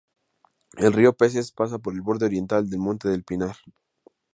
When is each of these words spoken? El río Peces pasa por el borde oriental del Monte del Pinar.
El 0.77 0.93
río 0.93 1.13
Peces 1.15 1.51
pasa 1.51 1.77
por 1.77 1.93
el 1.93 2.01
borde 2.01 2.25
oriental 2.25 2.67
del 2.67 2.79
Monte 2.79 3.07
del 3.07 3.23
Pinar. 3.23 3.57